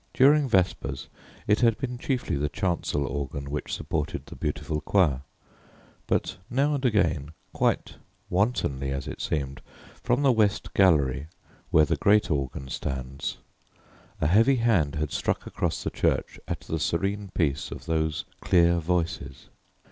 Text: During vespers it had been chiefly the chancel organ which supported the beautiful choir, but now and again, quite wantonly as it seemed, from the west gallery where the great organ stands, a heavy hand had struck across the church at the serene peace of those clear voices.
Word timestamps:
During 0.15 0.49
vespers 0.49 1.09
it 1.45 1.59
had 1.59 1.77
been 1.77 1.99
chiefly 1.99 2.35
the 2.35 2.49
chancel 2.49 3.05
organ 3.05 3.51
which 3.51 3.71
supported 3.71 4.25
the 4.25 4.35
beautiful 4.35 4.81
choir, 4.81 5.21
but 6.07 6.37
now 6.49 6.73
and 6.73 6.83
again, 6.83 7.33
quite 7.53 7.97
wantonly 8.27 8.89
as 8.91 9.07
it 9.07 9.21
seemed, 9.21 9.61
from 10.01 10.23
the 10.23 10.31
west 10.31 10.73
gallery 10.73 11.27
where 11.69 11.85
the 11.85 11.97
great 11.97 12.31
organ 12.31 12.67
stands, 12.69 13.37
a 14.19 14.25
heavy 14.25 14.55
hand 14.55 14.95
had 14.95 15.11
struck 15.11 15.45
across 15.45 15.83
the 15.83 15.91
church 15.91 16.39
at 16.47 16.61
the 16.61 16.79
serene 16.79 17.29
peace 17.35 17.69
of 17.69 17.85
those 17.85 18.25
clear 18.41 18.79
voices. 18.79 19.49